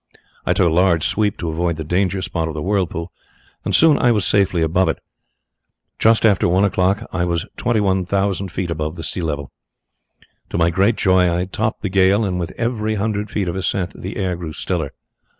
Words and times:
I 0.47 0.53
took 0.53 0.67
a 0.67 0.73
large 0.73 1.05
sweep 1.05 1.37
to 1.37 1.49
avoid 1.49 1.75
the 1.77 1.83
danger 1.83 2.23
spot 2.23 2.47
of 2.47 2.55
the 2.55 2.61
whirlpool, 2.63 3.11
and 3.63 3.75
soon 3.75 3.99
I 3.99 4.11
was 4.11 4.25
safely 4.25 4.63
above 4.63 4.89
it. 4.89 4.97
Just 5.99 6.25
after 6.25 6.49
one 6.49 6.63
o'clock 6.65 7.07
I 7.13 7.23
was 7.23 7.45
twenty 7.55 7.79
one 7.81 8.03
thousand 8.05 8.51
feet 8.51 8.71
above 8.71 8.95
the 8.95 9.03
sea 9.03 9.21
level. 9.21 9.51
To 10.49 10.57
my 10.57 10.71
great 10.71 10.95
joy 10.95 11.31
I 11.31 11.37
had 11.41 11.53
topped 11.53 11.83
the 11.83 11.89
gale, 11.89 12.25
and 12.25 12.39
with 12.39 12.51
every 12.53 12.95
hundred 12.95 13.29
feet 13.29 13.47
of 13.47 13.55
ascent 13.55 13.93
the 13.95 14.17
air 14.17 14.35
grew 14.35 14.53
stiller. 14.53 14.93